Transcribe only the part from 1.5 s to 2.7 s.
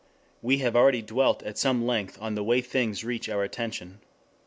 some length on the way